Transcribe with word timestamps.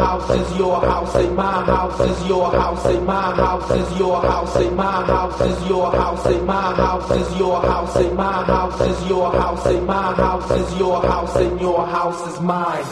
house 0.00 0.30
is 0.30 0.56
your 0.56 0.80
house 0.80 1.14
and 1.14 1.36
my 1.36 1.64
house 1.64 2.00
is 2.00 2.28
your 2.28 2.50
house 2.50 2.86
and 2.86 3.06
my 3.06 3.34
house 3.34 3.70
is 3.70 3.98
your 3.98 4.20
house 4.22 4.56
and 4.56 4.76
my 4.76 5.04
house 5.04 5.40
is 5.40 5.68
your 5.68 5.92
house 5.92 6.26
and 6.26 6.46
my 6.46 6.74
house 6.74 7.10
is 7.10 7.38
your 7.38 7.60
house 7.60 7.96
and 7.96 8.16
my 8.16 8.44
house 8.44 8.80
is 8.80 9.08
your 9.08 9.30
house 9.32 9.66
and 9.66 9.86
my 9.86 10.14
house 10.14 10.50
is 10.50 10.78
your 10.78 11.02
house 11.02 11.36
and 11.36 11.60
your 11.60 11.86
house 11.86 12.32
is 12.32 12.40
mine. 12.40 12.84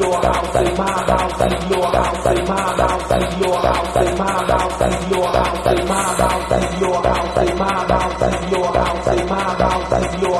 your 0.00 0.18
house, 0.22 0.54
my 0.78 0.90
house, 1.10 1.40
your 1.70 1.88
house, 1.92 2.24
my 2.48 2.60
house, 2.80 3.10
your 3.40 3.58
house, 3.62 3.96
my 4.18 4.30
house, 4.50 4.80
your 5.10 5.28
house, 5.32 5.66
my 5.88 6.00
house, 6.02 6.50
your 6.80 6.98
house, 7.02 7.36
my 7.52 7.72
house, 7.82 8.30
your 8.52 8.68
house, 8.72 9.06
my 9.06 9.48
house, 9.52 9.88
your 10.22 10.38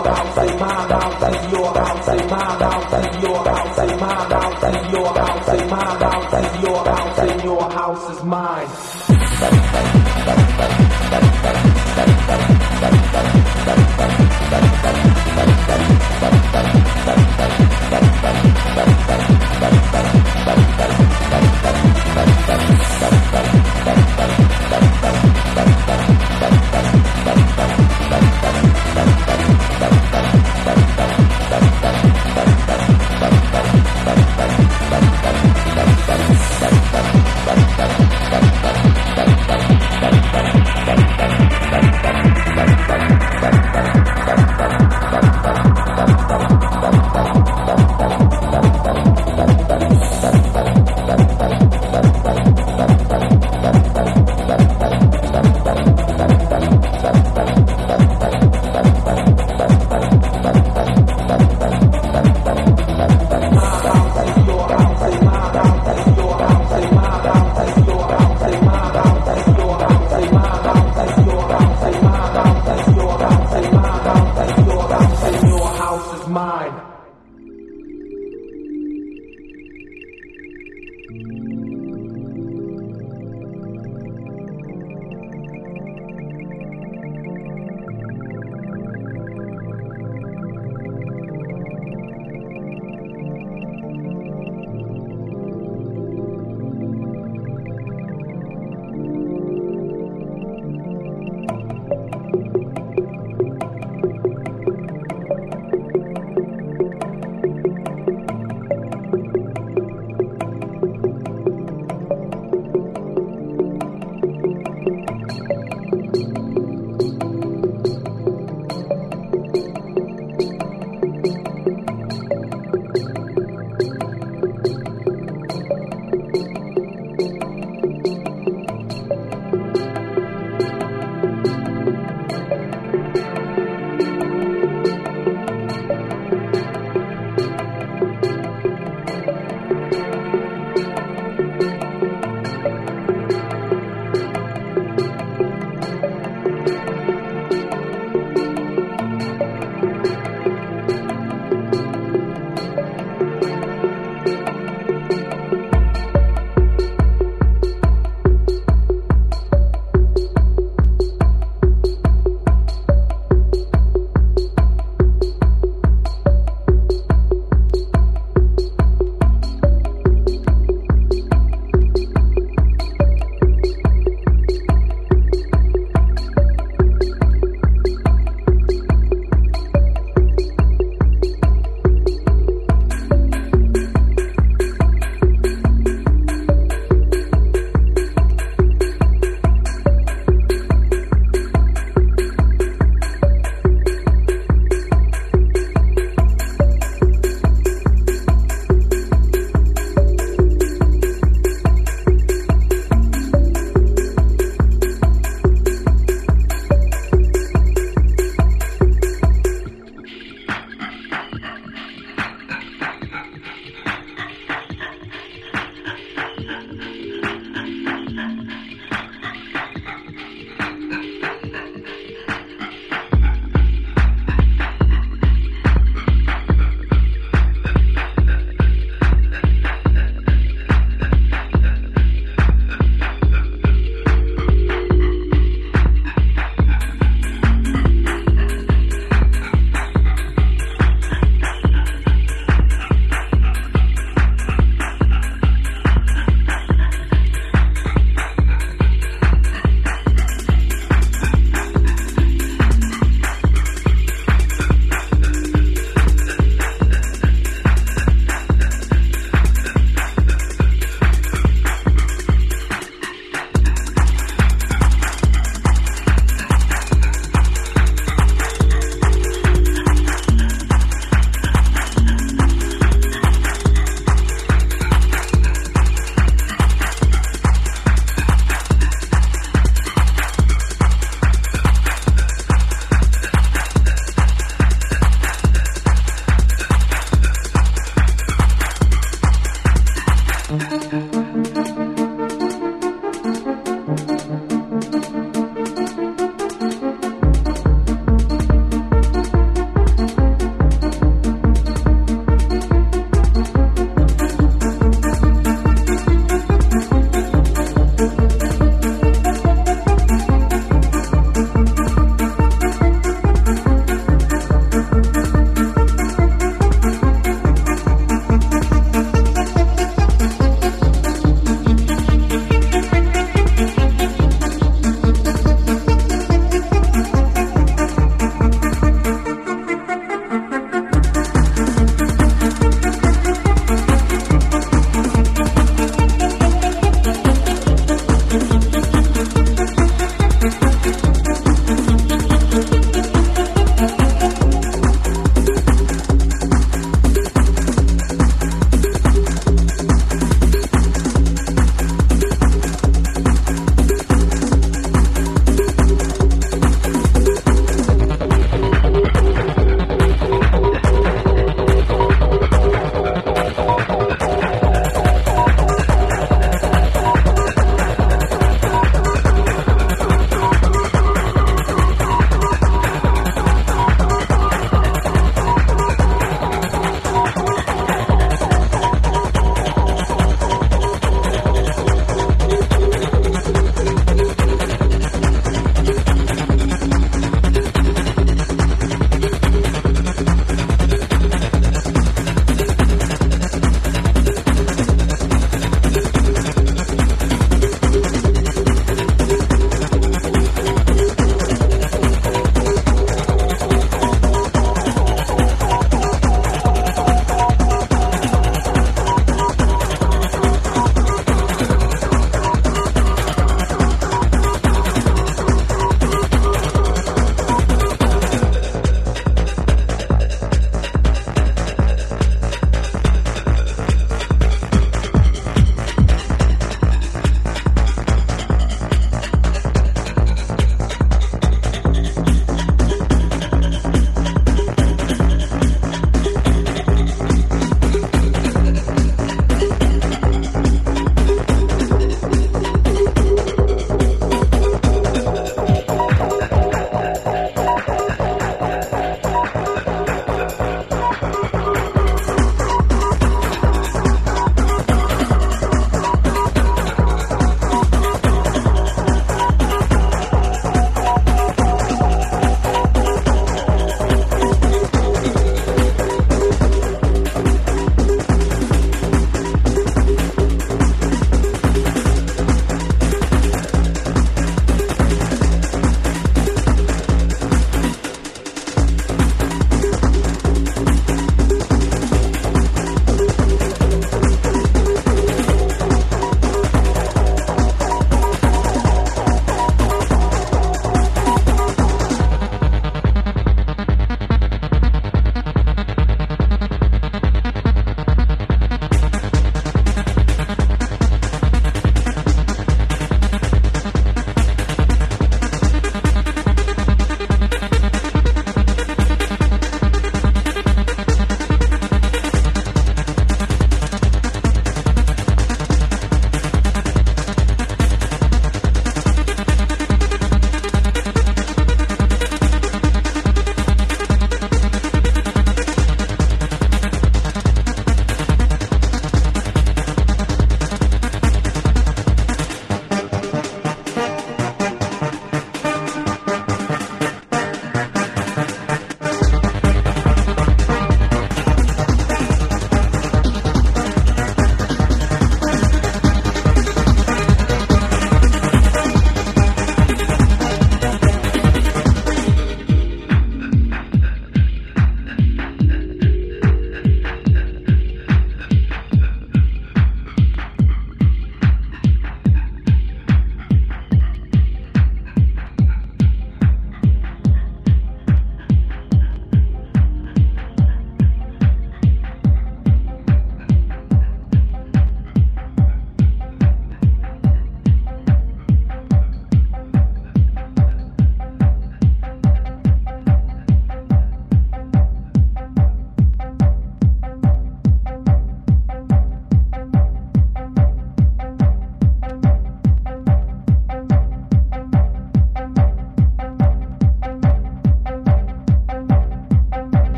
house, 1.32 2.07
my 2.12 2.38
house, 2.53 2.82
your 3.12 3.38
house, 3.43 3.78
my 3.90 4.12
house, 4.12 4.66
your 4.93 5.11
house, 5.12 5.49
your 5.49 5.76
house, 5.82 6.47
your 6.62 6.80
house, 6.84 7.45
your 7.45 7.62
house 7.70 8.05
is 8.11 8.22
mine. 8.24 10.01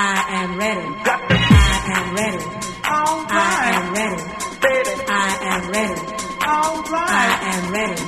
I 0.00 0.24
am 0.42 0.56
ready. 0.56 0.86
I 1.04 1.82
am 1.98 2.14
ready. 2.14 2.44
All 2.86 3.18
right. 3.24 3.34
I 3.34 3.74
am 3.78 3.86
ready. 3.98 4.22
Baby. 4.62 4.94
I 5.08 5.30
am 5.52 5.62
ready. 5.74 6.00
All 6.46 6.82
right. 6.86 7.10
I 7.10 7.50
am 7.50 7.64
ready. 7.72 8.02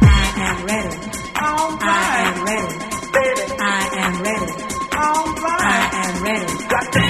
I 0.00 0.24
am 0.48 0.58
ready. 0.64 0.96
All 1.36 1.76
right. 1.76 2.08
I 2.08 2.24
am 2.24 2.38
ready. 2.48 2.76
Baby. 3.12 3.44
I 3.60 3.84
am 4.04 4.14
ready. 4.22 4.52
All 4.96 5.26
right. 5.44 5.92
I 5.92 6.08
am 6.08 6.16
ready. 6.24 7.05